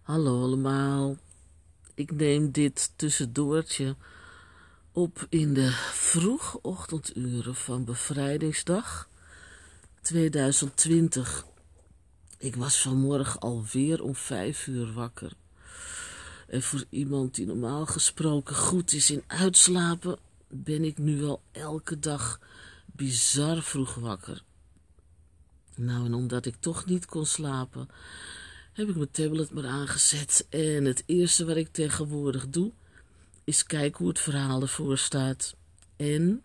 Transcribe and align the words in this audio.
Hallo 0.00 0.42
allemaal. 0.42 1.16
Ik 1.94 2.12
neem 2.12 2.50
dit 2.50 2.92
tussendoortje 2.96 3.96
op 4.92 5.26
in 5.28 5.54
de 5.54 5.70
vroege 5.92 6.60
ochtenduren 6.62 7.54
van 7.54 7.84
bevrijdingsdag 7.84 9.08
2020. 10.00 11.44
Ik 12.38 12.56
was 12.56 12.82
vanmorgen 12.82 13.40
alweer 13.40 14.02
om 14.02 14.14
vijf 14.14 14.66
uur 14.66 14.92
wakker. 14.92 15.32
En 16.48 16.62
voor 16.62 16.84
iemand 16.88 17.34
die 17.34 17.46
normaal 17.46 17.86
gesproken 17.86 18.54
goed 18.54 18.92
is 18.92 19.10
in 19.10 19.24
uitslapen, 19.26 20.18
ben 20.48 20.84
ik 20.84 20.98
nu 20.98 21.24
al 21.24 21.42
elke 21.52 21.98
dag 21.98 22.40
bizar 22.86 23.62
vroeg 23.62 23.94
wakker. 23.94 24.42
Nou, 25.74 26.04
en 26.04 26.14
omdat 26.14 26.46
ik 26.46 26.56
toch 26.60 26.86
niet 26.86 27.06
kon 27.06 27.26
slapen, 27.26 27.88
heb 28.80 28.88
ik 28.88 28.96
mijn 28.96 29.10
tablet 29.10 29.50
maar 29.50 29.66
aangezet. 29.66 30.46
En 30.48 30.84
het 30.84 31.02
eerste 31.06 31.44
wat 31.44 31.56
ik 31.56 31.68
tegenwoordig 31.72 32.48
doe, 32.48 32.72
is 33.44 33.64
kijken 33.64 33.98
hoe 33.98 34.08
het 34.08 34.20
verhaal 34.20 34.62
ervoor 34.62 34.98
staat. 34.98 35.56
En 35.96 36.42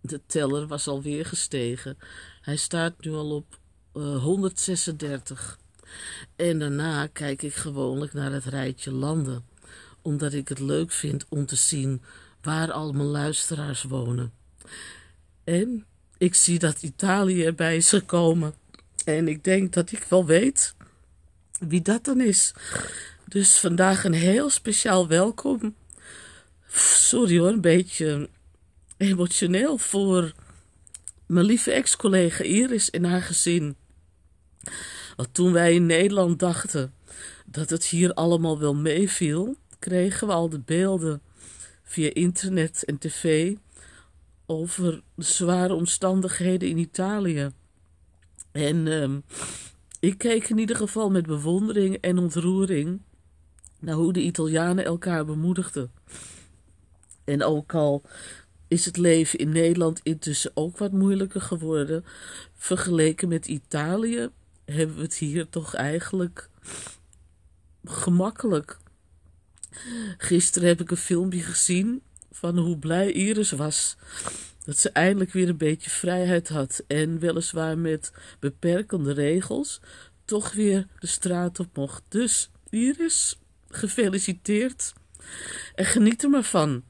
de 0.00 0.20
teller 0.26 0.66
was 0.66 0.86
alweer 0.86 1.26
gestegen. 1.26 1.98
Hij 2.40 2.56
staat 2.56 3.04
nu 3.04 3.12
al 3.12 3.30
op 3.30 3.58
uh, 3.94 4.22
136. 4.22 5.58
En 6.36 6.58
daarna 6.58 7.06
kijk 7.06 7.42
ik 7.42 7.54
gewoonlijk 7.54 8.12
naar 8.12 8.32
het 8.32 8.44
rijtje 8.44 8.92
landen, 8.92 9.44
omdat 10.02 10.32
ik 10.32 10.48
het 10.48 10.58
leuk 10.58 10.92
vind 10.92 11.26
om 11.28 11.46
te 11.46 11.56
zien 11.56 12.02
waar 12.42 12.72
al 12.72 12.92
mijn 12.92 13.08
luisteraars 13.08 13.82
wonen. 13.82 14.32
En 15.44 15.86
ik 16.18 16.34
zie 16.34 16.58
dat 16.58 16.82
Italië 16.82 17.44
erbij 17.44 17.76
is 17.76 17.88
gekomen. 17.88 18.54
En 19.04 19.28
ik 19.28 19.44
denk 19.44 19.72
dat 19.72 19.92
ik 19.92 20.06
wel 20.08 20.26
weet 20.26 20.74
wie 21.60 21.82
dat 21.82 22.04
dan 22.04 22.20
is. 22.20 22.52
Dus 23.28 23.58
vandaag 23.58 24.04
een 24.04 24.12
heel 24.12 24.50
speciaal 24.50 25.08
welkom. 25.08 25.74
Sorry 26.72 27.38
hoor, 27.38 27.48
een 27.48 27.60
beetje 27.60 28.28
emotioneel 28.96 29.78
voor 29.78 30.32
mijn 31.26 31.46
lieve 31.46 31.72
ex-collega 31.72 32.44
Iris 32.44 32.90
en 32.90 33.04
haar 33.04 33.22
gezin. 33.22 33.76
Want 35.16 35.34
toen 35.34 35.52
wij 35.52 35.74
in 35.74 35.86
Nederland 35.86 36.38
dachten 36.38 36.94
dat 37.46 37.70
het 37.70 37.84
hier 37.84 38.14
allemaal 38.14 38.58
wel 38.58 38.74
meeviel, 38.74 39.56
kregen 39.78 40.26
we 40.26 40.32
al 40.32 40.48
de 40.48 40.58
beelden 40.58 41.22
via 41.82 42.10
internet 42.12 42.84
en 42.84 42.98
tv 42.98 43.54
over 44.46 45.02
de 45.14 45.24
zware 45.24 45.74
omstandigheden 45.74 46.68
in 46.68 46.78
Italië. 46.78 47.50
En 48.52 48.86
um, 48.86 49.22
ik 50.00 50.18
keek 50.18 50.48
in 50.48 50.58
ieder 50.58 50.76
geval 50.76 51.10
met 51.10 51.26
bewondering 51.26 51.96
en 51.96 52.18
ontroering 52.18 53.00
naar 53.78 53.94
hoe 53.94 54.12
de 54.12 54.22
Italianen 54.22 54.84
elkaar 54.84 55.24
bemoedigden. 55.24 55.92
En 57.24 57.42
ook 57.42 57.74
al 57.74 58.02
is 58.68 58.84
het 58.84 58.96
leven 58.96 59.38
in 59.38 59.48
Nederland 59.48 60.00
intussen 60.02 60.50
ook 60.54 60.78
wat 60.78 60.92
moeilijker 60.92 61.40
geworden, 61.40 62.04
vergeleken 62.54 63.28
met 63.28 63.46
Italië 63.46 64.28
hebben 64.64 64.96
we 64.96 65.02
het 65.02 65.14
hier 65.14 65.48
toch 65.48 65.74
eigenlijk 65.74 66.48
gemakkelijk. 67.84 68.78
Gisteren 70.18 70.68
heb 70.68 70.80
ik 70.80 70.90
een 70.90 70.96
filmpje 70.96 71.40
gezien 71.40 72.02
van 72.30 72.58
hoe 72.58 72.78
blij 72.78 73.12
Iris 73.12 73.50
was 73.50 73.96
dat 74.64 74.78
ze 74.78 74.90
eindelijk 74.90 75.32
weer 75.32 75.48
een 75.48 75.56
beetje 75.56 75.90
vrijheid 75.90 76.48
had 76.48 76.84
en 76.86 77.18
weliswaar 77.18 77.78
met 77.78 78.12
beperkende 78.38 79.12
regels 79.12 79.80
toch 80.24 80.52
weer 80.52 80.86
de 80.98 81.06
straat 81.06 81.60
op 81.60 81.76
mocht. 81.76 82.02
Dus 82.08 82.50
Iris, 82.68 83.38
gefeliciteerd 83.68 84.92
en 85.74 85.84
geniet 85.84 86.22
er 86.22 86.30
maar 86.30 86.42
van. 86.42 86.82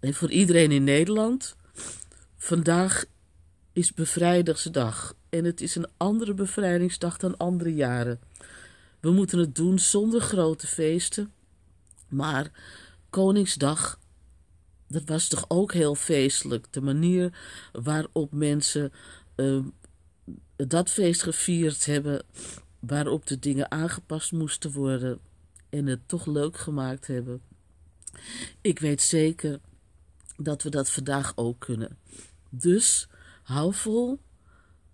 En 0.00 0.14
voor 0.14 0.30
iedereen 0.30 0.72
in 0.72 0.84
Nederland, 0.84 1.56
vandaag 2.36 3.04
is 3.72 3.94
bevrijdingsdag 3.94 5.14
en 5.28 5.44
het 5.44 5.60
is 5.60 5.74
een 5.74 5.88
andere 5.96 6.34
bevrijdingsdag 6.34 7.18
dan 7.18 7.36
andere 7.36 7.74
jaren. 7.74 8.20
We 9.00 9.10
moeten 9.10 9.38
het 9.38 9.54
doen 9.54 9.78
zonder 9.78 10.20
grote 10.20 10.66
feesten, 10.66 11.32
maar 12.08 12.50
Koningsdag 13.10 13.98
dat 14.88 15.02
was 15.06 15.28
toch 15.28 15.44
ook 15.48 15.72
heel 15.72 15.94
feestelijk. 15.94 16.66
De 16.70 16.80
manier 16.80 17.38
waarop 17.72 18.32
mensen 18.32 18.92
uh, 19.36 19.64
dat 20.56 20.90
feest 20.90 21.22
gevierd 21.22 21.86
hebben, 21.86 22.24
waarop 22.80 23.26
de 23.26 23.38
dingen 23.38 23.70
aangepast 23.70 24.32
moesten 24.32 24.72
worden 24.72 25.18
en 25.68 25.86
het 25.86 26.08
toch 26.08 26.26
leuk 26.26 26.56
gemaakt 26.56 27.06
hebben. 27.06 27.42
Ik 28.60 28.78
weet 28.78 29.02
zeker 29.02 29.60
dat 30.36 30.62
we 30.62 30.70
dat 30.70 30.90
vandaag 30.90 31.32
ook 31.36 31.58
kunnen. 31.58 31.98
Dus 32.50 33.08
hou 33.42 33.74
vol, 33.74 34.18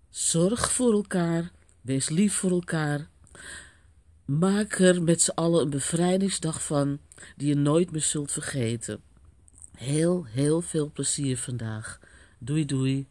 zorg 0.09 0.71
voor 0.71 0.93
elkaar, 0.93 1.51
wees 1.81 2.09
lief 2.09 2.33
voor 2.33 2.51
elkaar. 2.51 3.09
Maak 4.25 4.79
er 4.79 5.03
met 5.03 5.21
z'n 5.21 5.31
allen 5.31 5.61
een 5.61 5.69
bevrijdingsdag 5.69 6.63
van 6.63 6.99
die 7.35 7.47
je 7.47 7.55
nooit 7.55 7.91
meer 7.91 8.01
zult 8.01 8.31
vergeten. 8.31 9.01
Heel, 9.77 10.25
heel 10.25 10.61
veel 10.61 10.91
plezier 10.91 11.37
vandaag. 11.37 11.99
Doei 12.37 12.65
doei. 12.65 13.07